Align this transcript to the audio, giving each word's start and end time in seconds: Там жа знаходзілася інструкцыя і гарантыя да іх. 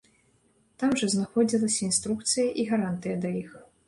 Там 0.83 0.95
жа 1.01 1.09
знаходзілася 1.15 1.79
інструкцыя 1.89 2.47
і 2.65 2.65
гарантыя 2.71 3.15
да 3.27 3.33
іх. 3.43 3.51